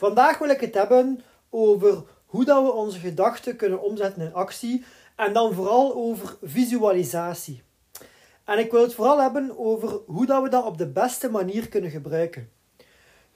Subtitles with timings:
[0.00, 4.84] Vandaag wil ik het hebben over hoe dat we onze gedachten kunnen omzetten in actie
[5.16, 7.62] en dan vooral over visualisatie.
[8.44, 11.68] En ik wil het vooral hebben over hoe dat we dat op de beste manier
[11.68, 12.50] kunnen gebruiken.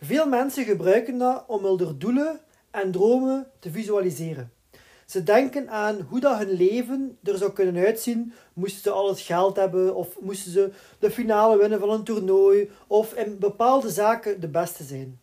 [0.01, 4.53] Veel mensen gebruiken dat om hun doelen en dromen te visualiseren.
[5.07, 9.21] Ze denken aan hoe dat hun leven er zou kunnen uitzien moesten ze al het
[9.21, 14.41] geld hebben of moesten ze de finale winnen van een toernooi of in bepaalde zaken
[14.41, 15.23] de beste zijn.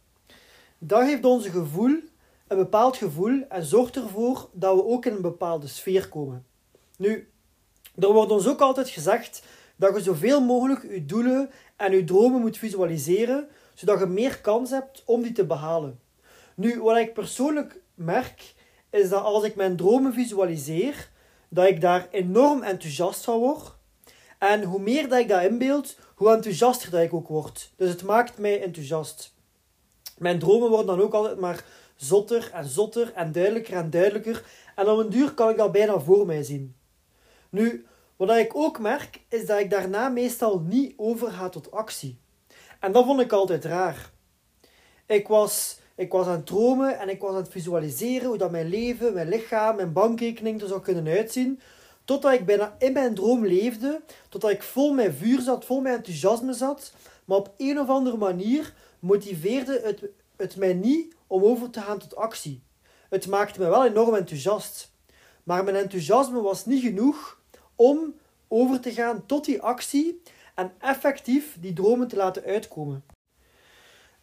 [0.83, 1.99] Dat geeft ons een gevoel,
[2.47, 6.45] een bepaald gevoel en zorgt ervoor dat we ook in een bepaalde sfeer komen.
[6.97, 7.29] Nu,
[7.99, 9.43] er wordt ons ook altijd gezegd
[9.75, 14.69] dat je zoveel mogelijk je doelen en je dromen moet visualiseren, zodat je meer kans
[14.69, 15.99] hebt om die te behalen.
[16.55, 18.53] Nu, wat ik persoonlijk merk,
[18.89, 21.09] is dat als ik mijn dromen visualiseer,
[21.49, 23.75] dat ik daar enorm enthousiast van word.
[24.37, 27.71] En hoe meer dat ik dat inbeeld, hoe enthousiaster dat ik ook word.
[27.75, 29.39] Dus het maakt mij enthousiast.
[30.21, 31.63] Mijn dromen worden dan ook altijd maar
[31.95, 34.43] zotter en zotter en duidelijker en duidelijker.
[34.75, 36.75] En op een duur kan ik dat bijna voor mij zien.
[37.49, 42.17] Nu, wat ik ook merk, is dat ik daarna meestal niet overga tot actie.
[42.79, 44.11] En dat vond ik altijd raar.
[45.05, 48.51] Ik was, ik was aan het dromen en ik was aan het visualiseren hoe dat
[48.51, 51.59] mijn leven, mijn lichaam, mijn bankrekening er zou kunnen uitzien.
[52.11, 55.95] Totdat ik bijna in mijn droom leefde, totdat ik vol met vuur zat, vol met
[55.95, 56.93] enthousiasme zat.
[57.25, 60.01] Maar op een of andere manier motiveerde het,
[60.35, 62.63] het mij niet om over te gaan tot actie.
[63.09, 64.91] Het maakte me wel enorm enthousiast.
[65.43, 67.39] Maar mijn enthousiasme was niet genoeg
[67.75, 68.15] om
[68.47, 70.21] over te gaan tot die actie
[70.55, 73.03] en effectief die dromen te laten uitkomen.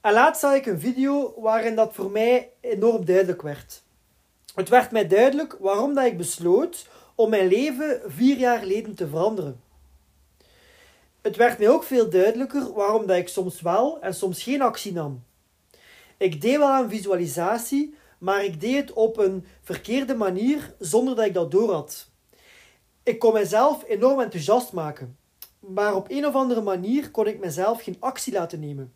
[0.01, 3.83] En laatst zag ik een video waarin dat voor mij enorm duidelijk werd.
[4.55, 6.87] Het werd mij duidelijk waarom dat ik besloot
[7.19, 9.61] om mijn leven vier jaar geleden te veranderen.
[11.21, 14.93] Het werd mij ook veel duidelijker waarom dat ik soms wel en soms geen actie
[14.93, 15.25] nam.
[16.17, 21.25] Ik deed wel aan visualisatie, maar ik deed het op een verkeerde manier zonder dat
[21.25, 22.09] ik dat door had.
[23.03, 25.17] Ik kon mezelf enorm enthousiast maken,
[25.59, 28.93] maar op een of andere manier kon ik mezelf geen actie laten nemen.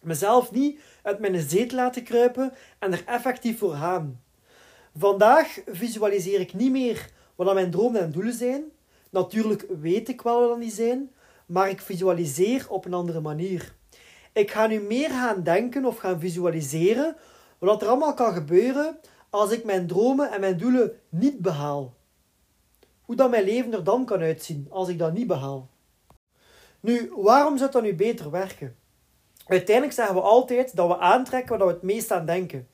[0.00, 4.20] Mezelf niet uit mijn zetel laten kruipen en er effectief voor gaan.
[4.98, 8.64] Vandaag visualiseer ik niet meer wat mijn dromen en doelen zijn.
[9.10, 11.10] Natuurlijk weet ik wel wat die zijn,
[11.46, 13.74] maar ik visualiseer op een andere manier.
[14.32, 17.16] Ik ga nu meer gaan denken of gaan visualiseren
[17.58, 18.98] wat er allemaal kan gebeuren
[19.30, 21.94] als ik mijn dromen en mijn doelen niet behaal.
[23.02, 25.68] Hoe dat mijn leven er dan kan uitzien als ik dat niet behaal.
[26.80, 28.76] Nu, waarom zou dat nu beter werken?
[29.46, 32.68] Uiteindelijk zeggen we altijd dat we aantrekken wat we het meest aan denken.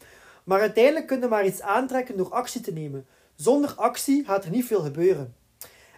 [0.45, 3.07] Maar uiteindelijk kunnen we maar iets aantrekken door actie te nemen.
[3.43, 5.35] Zonder actie gaat er niet veel gebeuren.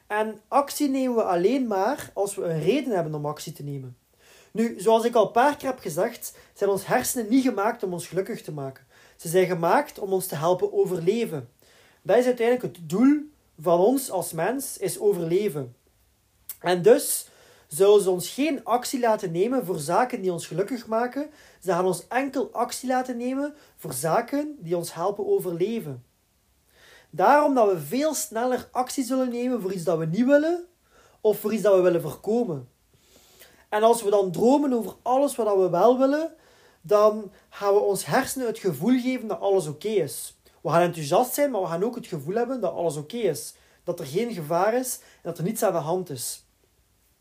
[0.06, 3.96] En actie nemen we alleen maar als we een reden hebben om actie te nemen.
[4.52, 7.92] Nu, zoals ik al een paar keer heb gezegd, zijn onze hersenen niet gemaakt om
[7.92, 8.86] ons gelukkig te maken.
[9.16, 11.48] Ze zijn gemaakt om ons te helpen overleven.
[12.02, 13.20] Dat is uiteindelijk het doel
[13.60, 15.76] van ons als mens, is overleven.
[16.60, 17.28] En dus
[17.66, 21.30] zullen ze ons geen actie laten nemen voor zaken die ons gelukkig maken.
[21.60, 26.04] Ze gaan ons enkel actie laten nemen voor zaken die ons helpen overleven.
[27.16, 30.66] Daarom dat we veel sneller actie zullen nemen voor iets dat we niet willen
[31.20, 32.68] of voor iets dat we willen voorkomen.
[33.68, 36.34] En als we dan dromen over alles wat we wel willen,
[36.80, 40.38] dan gaan we ons hersenen het gevoel geven dat alles oké is.
[40.60, 43.54] We gaan enthousiast zijn, maar we gaan ook het gevoel hebben dat alles oké is.
[43.84, 46.44] Dat er geen gevaar is en dat er niets aan de hand is.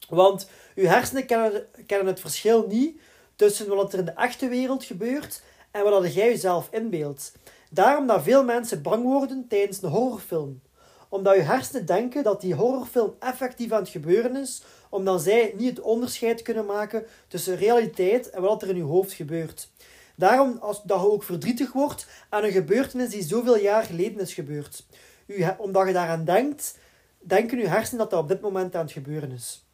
[0.10, 3.00] Want uw hersenen kennen, het verschil niet
[3.36, 5.42] tussen wat er in de echte wereld gebeurt
[5.72, 7.32] en wat jij jezelf inbeeldt.
[7.74, 10.62] Daarom dat veel mensen bang worden tijdens een horrorfilm.
[11.10, 15.70] Omdat je hersenen denken dat die horrorfilm effectief aan het gebeuren is, omdat zij niet
[15.70, 19.70] het onderscheid kunnen maken tussen realiteit en wat er in je hoofd gebeurt.
[20.16, 24.34] Daarom als, dat je ook verdrietig wordt aan een gebeurtenis die zoveel jaar geleden is
[24.34, 24.86] gebeurd.
[25.26, 26.78] U, omdat je daaraan denkt,
[27.20, 29.66] denken je hersenen dat dat op dit moment aan het gebeuren is.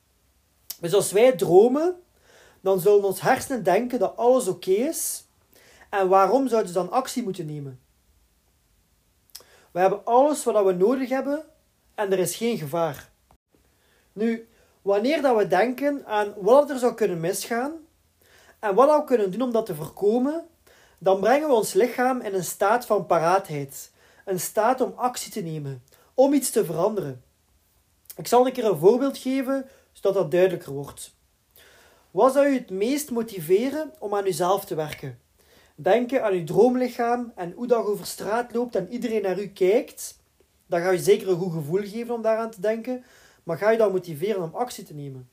[0.79, 1.95] Dus als wij dromen,
[2.61, 5.23] dan zullen ons hersenen denken dat alles oké is.
[5.89, 7.79] En waarom zouden ze dan actie moeten nemen?
[9.71, 11.45] We hebben alles wat we nodig hebben
[11.95, 13.09] en er is geen gevaar.
[14.13, 14.49] Nu,
[14.81, 17.71] wanneer dat we denken aan wat er zou kunnen misgaan
[18.59, 20.47] en wat we kunnen doen om dat te voorkomen,
[20.97, 23.91] dan brengen we ons lichaam in een staat van paraatheid,
[24.25, 25.83] een staat om actie te nemen,
[26.13, 27.23] om iets te veranderen.
[28.15, 31.13] Ik zal een keer een voorbeeld geven, zodat dat duidelijker wordt.
[32.11, 35.19] Wat zou u het meest motiveren om aan uzelf te werken?
[35.81, 40.19] Denken aan uw droomlichaam en hoe dat over straat loopt en iedereen naar u kijkt.
[40.65, 43.03] Dan ga je zeker een goed gevoel geven om daaraan te denken,
[43.43, 45.29] maar ga je dan motiveren om actie te nemen?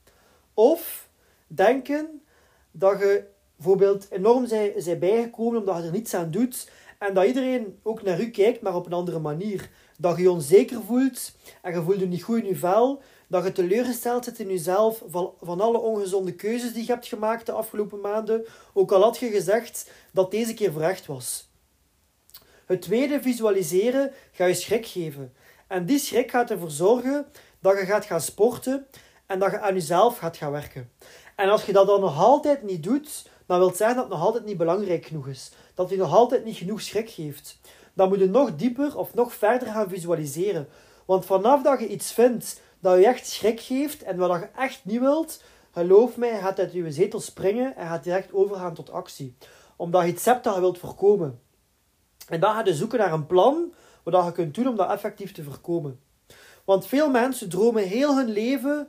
[0.55, 1.09] Of
[1.47, 2.23] denken
[2.71, 3.25] dat je
[3.57, 4.47] bijvoorbeeld enorm
[4.77, 8.61] zij bijgekomen omdat je er niets aan doet en dat iedereen ook naar u kijkt,
[8.61, 9.71] maar op een andere manier.
[9.99, 11.33] Dat je je onzeker voelt
[11.63, 15.03] en je voelt je niet goed in je vel, dat je teleurgesteld zit in jezelf
[15.09, 19.19] van, van alle ongezonde keuzes die je hebt gemaakt de afgelopen maanden, ook al had
[19.19, 21.49] je gezegd dat deze keer voorrecht was.
[22.67, 25.35] Het tweede, visualiseren, gaat je schrik geven.
[25.67, 27.27] En die schrik gaat ervoor zorgen
[27.61, 28.87] dat je gaat gaan sporten
[29.27, 30.91] en dat je aan jezelf gaat gaan werken.
[31.37, 34.15] En als je dat dan nog altijd niet doet, dan wil het zeggen dat het
[34.15, 35.51] nog altijd niet belangrijk genoeg is.
[35.75, 37.59] Dat je nog altijd niet genoeg schrik geeft.
[37.97, 40.69] Dan moet je nog dieper of nog verder gaan visualiseren.
[41.05, 44.85] Want vanaf dat je iets vindt dat je echt schrik geeft en wat je echt
[44.85, 49.37] niet wilt, geloof mij, gaat uit je zetel springen en gaat direct overgaan tot actie.
[49.77, 51.41] Omdat je iets hebt dat je wilt voorkomen.
[52.29, 53.73] En dan ga je zoeken naar een plan
[54.03, 56.01] wat je kunt doen om dat effectief te voorkomen.
[56.65, 58.89] Want veel mensen dromen heel hun leven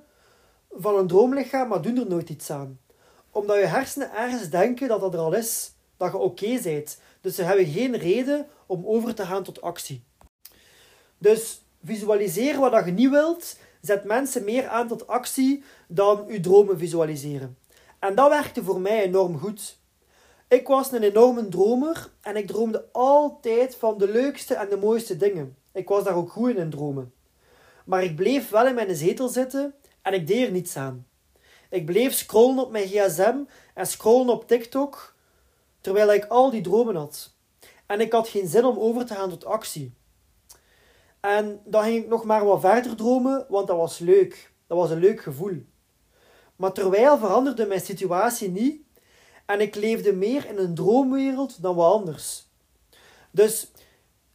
[0.69, 2.80] van een droomlichaam, maar doen er nooit iets aan.
[3.31, 6.99] Omdat je hersenen ergens denken dat dat er al is, dat je oké okay bent.
[7.21, 10.03] Dus ze hebben geen reden om over te gaan tot actie.
[11.17, 16.77] Dus visualiseren wat je niet wilt, zet mensen meer aan tot actie dan uw dromen
[16.77, 17.57] visualiseren.
[17.99, 19.79] En dat werkte voor mij enorm goed.
[20.47, 25.17] Ik was een enorme dromer en ik droomde altijd van de leukste en de mooiste
[25.17, 25.55] dingen.
[25.73, 27.13] Ik was daar ook goed in, in dromen.
[27.85, 31.05] Maar ik bleef wel in mijn zetel zitten en ik deed er niets aan.
[31.69, 33.38] Ik bleef scrollen op mijn gsm
[33.73, 35.15] en scrollen op TikTok,
[35.81, 37.35] terwijl ik al die dromen had.
[37.85, 39.94] En ik had geen zin om over te gaan tot actie.
[41.19, 44.53] En dan ging ik nog maar wat verder dromen, want dat was leuk.
[44.68, 45.65] Dat was een leuk gevoel.
[46.56, 48.81] Maar terwijl veranderde mijn situatie niet
[49.45, 52.47] en ik leefde meer in een droomwereld dan wat anders.
[53.31, 53.71] Dus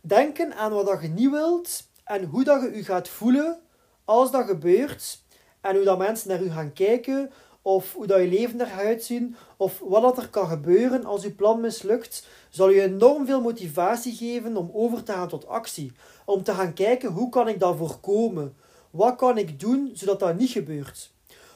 [0.01, 3.61] denken aan wat je niet wilt en hoe dat je je gaat voelen
[4.05, 5.23] als dat gebeurt
[5.61, 7.31] en hoe dat mensen naar u gaan kijken
[7.63, 11.23] of hoe dat je leven er gaat uitzien of wat dat er kan gebeuren als
[11.23, 15.93] je plan mislukt, zal je enorm veel motivatie geven om over te gaan tot actie.
[16.25, 18.57] Om te gaan kijken hoe kan ik dat voorkomen?
[18.91, 21.13] Wat kan ik doen zodat dat niet gebeurt?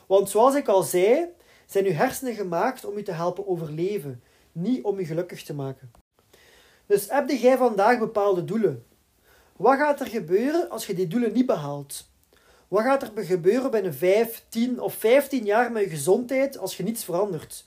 [0.06, 1.26] Want zoals ik al zei,
[1.66, 4.22] zijn uw hersenen gemaakt om u te helpen overleven,
[4.52, 5.90] niet om u gelukkig te maken.
[6.86, 8.86] Dus heb jij vandaag bepaalde doelen?
[9.56, 12.08] Wat gaat er gebeuren als je die doelen niet behaalt?
[12.76, 16.82] Wat gaat er gebeuren binnen 5, 10 of 15 jaar met je gezondheid als je
[16.82, 17.64] niets verandert?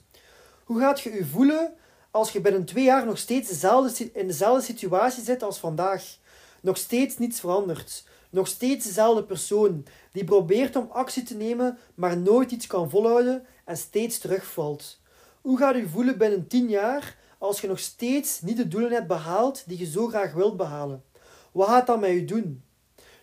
[0.64, 1.72] Hoe gaat je je voelen
[2.10, 6.16] als je binnen twee jaar nog steeds dezelfde, in dezelfde situatie zit als vandaag?
[6.60, 8.04] Nog steeds niets verandert.
[8.30, 13.46] Nog steeds dezelfde persoon die probeert om actie te nemen, maar nooit iets kan volhouden
[13.64, 15.00] en steeds terugvalt.
[15.40, 19.06] Hoe gaat je voelen binnen 10 jaar als je nog steeds niet de doelen hebt
[19.06, 21.04] behaald die je zo graag wilt behalen?
[21.52, 22.62] Wat gaat dat met je doen?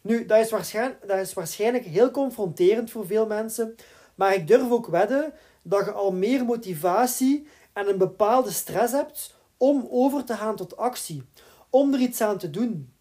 [0.07, 3.75] Nu, dat is, waarschijnlijk, dat is waarschijnlijk heel confronterend voor veel mensen,
[4.15, 9.35] maar ik durf ook wedden dat je al meer motivatie en een bepaalde stress hebt
[9.57, 11.23] om over te gaan tot actie,
[11.69, 12.93] om er iets aan te doen.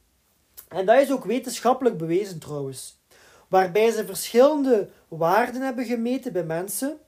[0.69, 3.00] En dat is ook wetenschappelijk bewezen trouwens,
[3.49, 6.99] waarbij ze verschillende waarden hebben gemeten bij mensen.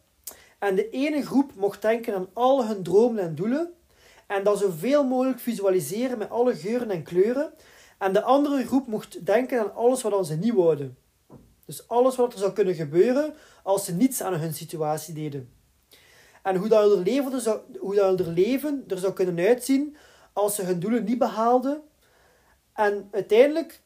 [0.58, 3.72] En de ene groep mocht denken aan al hun dromen en doelen
[4.26, 7.52] en dat zoveel mogelijk visualiseren met alle geuren en kleuren.
[7.98, 10.96] En de andere groep mocht denken aan alles wat ze niet wouden.
[11.64, 15.52] Dus alles wat er zou kunnen gebeuren als ze niets aan hun situatie deden.
[16.42, 19.96] En hoe dat hun leven zou, hoe dat hun leven er zou kunnen uitzien
[20.32, 21.82] als ze hun doelen niet behaalden.
[22.72, 23.80] En uiteindelijk,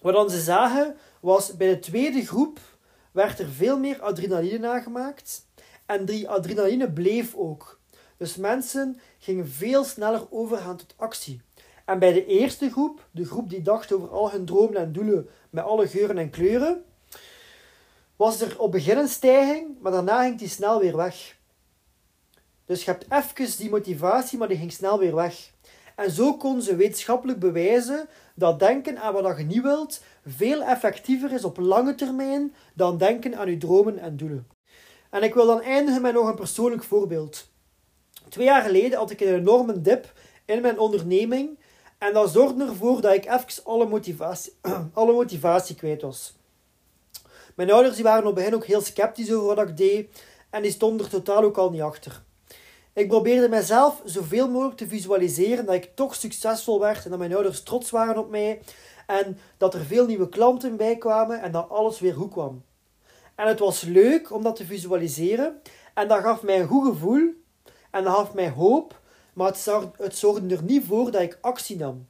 [0.00, 2.58] wat ze zagen, was bij de tweede groep
[3.12, 5.46] werd er veel meer adrenaline nagemaakt.
[5.86, 7.80] En die adrenaline bleef ook.
[8.16, 11.40] Dus mensen gingen veel sneller overgaan tot actie.
[11.86, 15.28] En bij de eerste groep, de groep die dacht over al hun dromen en doelen
[15.50, 16.84] met alle geuren en kleuren,
[18.16, 21.36] was er op begin een stijging, maar daarna ging die snel weer weg.
[22.64, 25.50] Dus je hebt even die motivatie, maar die ging snel weer weg.
[25.96, 31.32] En zo kon ze wetenschappelijk bewijzen dat denken aan wat je niet wilt veel effectiever
[31.32, 34.46] is op lange termijn dan denken aan je dromen en doelen.
[35.10, 37.48] En ik wil dan eindigen met nog een persoonlijk voorbeeld.
[38.28, 40.12] Twee jaar geleden had ik een enorme dip
[40.44, 41.58] in mijn onderneming
[41.98, 44.52] en dat zorgde ervoor dat ik even alle motivatie,
[44.92, 46.34] alle motivatie kwijt was.
[47.54, 50.62] Mijn ouders die waren op het begin ook heel sceptisch over wat ik deed en
[50.62, 52.22] die stonden er totaal ook al niet achter.
[52.92, 57.34] Ik probeerde mezelf zoveel mogelijk te visualiseren dat ik toch succesvol werd en dat mijn
[57.34, 58.60] ouders trots waren op mij
[59.06, 62.62] en dat er veel nieuwe klanten bij kwamen en dat alles weer goed kwam.
[63.34, 65.60] En het was leuk om dat te visualiseren
[65.94, 67.30] en dat gaf mij een goed gevoel
[67.90, 69.00] en dat gaf mij hoop,
[69.36, 69.66] maar het
[69.96, 72.08] het zorgde er niet voor dat ik actie nam.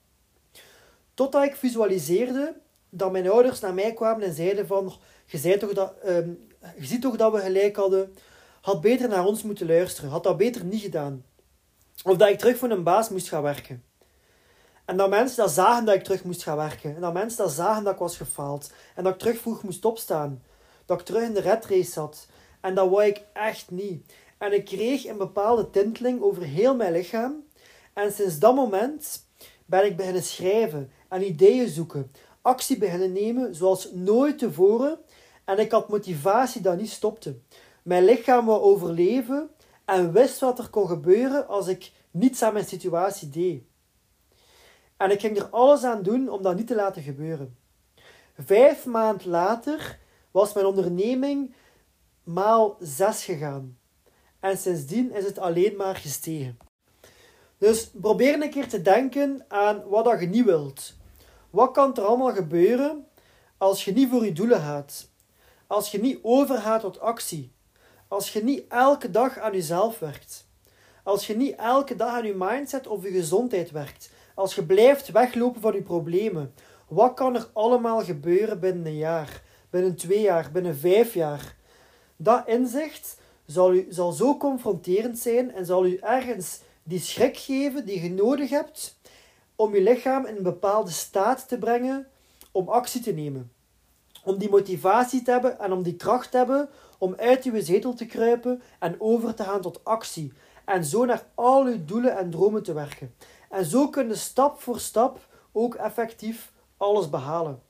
[1.15, 2.57] Totdat ik visualiseerde
[2.89, 4.93] dat mijn ouders naar mij kwamen en zeiden van,
[5.27, 8.15] je, zei toch dat, um, je ziet toch dat we gelijk hadden,
[8.61, 11.25] had beter naar ons moeten luisteren, had dat beter niet gedaan.
[12.05, 13.85] Of dat ik terug voor een baas moest gaan werken.
[14.85, 16.95] En dat mensen dat zagen dat ik terug moest gaan werken.
[16.95, 18.73] En dat mensen dat zagen dat ik was gefaald.
[18.95, 20.43] En dat ik terug vroeg moest opstaan.
[20.85, 22.27] Dat ik terug in de red race zat.
[22.61, 24.13] En dat wou ik echt niet.
[24.39, 27.45] En ik kreeg een bepaalde tinteling over heel mijn lichaam.
[27.93, 29.29] En sinds dat moment
[29.67, 32.13] ben ik beginnen schrijven en ideeën zoeken.
[32.43, 34.99] Actie beginnen nemen zoals nooit tevoren.
[35.45, 37.39] En ik had motivatie dat niet stopte.
[37.83, 39.51] Mijn lichaam wou overleven
[39.85, 43.63] en wist wat er kon gebeuren als ik niets aan mijn situatie deed.
[44.97, 47.57] En ik ging er alles aan doen om dat niet te laten gebeuren.
[48.39, 49.99] Vijf maanden later
[50.31, 51.55] was mijn onderneming
[52.23, 53.79] maal zes gegaan.
[54.41, 56.59] En sindsdien is het alleen maar gestegen.
[57.59, 60.95] Dus probeer een keer te denken aan wat dat je niet wilt.
[61.51, 63.07] Wat kan er allemaal gebeuren
[63.57, 65.09] als je niet voor je doelen gaat?
[65.67, 67.53] Als je niet overgaat tot actie?
[68.09, 70.47] Als je niet elke dag aan jezelf werkt?
[71.03, 74.11] Als je niet elke dag aan je mindset of je gezondheid werkt?
[74.35, 76.55] Als je blijft weglopen van je problemen?
[76.89, 79.43] Wat kan er allemaal gebeuren binnen een jaar?
[79.71, 80.51] Binnen twee jaar?
[80.53, 81.57] Binnen vijf jaar?
[82.17, 87.87] Dat inzicht zal, u, zal zo confronterend zijn en zal u ergens die schrik geven
[87.87, 88.99] die je nodig hebt
[89.57, 92.09] om je lichaam in een bepaalde staat te brengen
[92.53, 93.53] om actie te nemen.
[94.25, 97.95] Om die motivatie te hebben en om die kracht te hebben om uit je zetel
[97.95, 100.33] te kruipen en over te gaan tot actie.
[100.65, 103.15] En zo naar al je doelen en dromen te werken.
[103.51, 107.63] En zo kun je stap voor stap ook effectief alles behalen.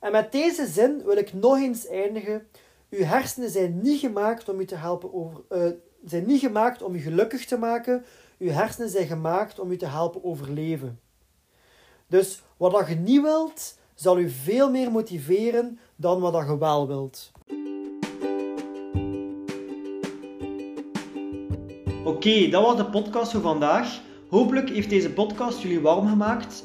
[0.00, 2.48] En met deze zin wil ik nog eens eindigen.
[2.90, 5.70] Uw hersenen zijn niet gemaakt om je te helpen over, uh,
[6.04, 8.04] zijn niet gemaakt om je gelukkig te maken.
[8.38, 11.00] Uw hersenen zijn gemaakt om je te helpen overleven.
[12.06, 16.58] Dus wat dat je niet wilt, zal u veel meer motiveren dan wat dat je
[16.58, 17.32] wel wilt.
[22.04, 24.00] Oké, dat was de podcast voor vandaag.
[24.28, 26.64] Hopelijk heeft deze podcast jullie warm gemaakt